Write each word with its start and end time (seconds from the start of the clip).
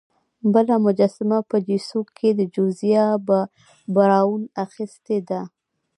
بله 0.53 0.75
مجسمه 0.85 1.37
په 1.49 1.57
چیسوک 1.67 2.07
کې 2.17 2.29
جوزیا 2.55 3.05
براون 3.95 4.41
اخیستې 4.65 5.17
ده. 5.29 5.41